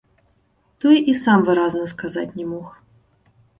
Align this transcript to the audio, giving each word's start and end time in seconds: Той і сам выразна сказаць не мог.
Той 0.85 0.95
і 1.13 1.15
сам 1.25 1.45
выразна 1.51 1.85
сказаць 1.93 2.27
не 2.41 2.49
мог. 2.57 2.67